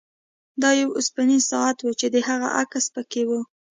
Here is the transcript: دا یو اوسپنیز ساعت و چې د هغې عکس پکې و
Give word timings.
دا 0.61 0.69
یو 0.81 0.89
اوسپنیز 0.97 1.43
ساعت 1.51 1.77
و 1.81 1.89
چې 1.99 2.07
د 2.13 2.17
هغې 2.27 2.49
عکس 2.61 2.85
پکې 2.95 3.23
و 3.27 3.31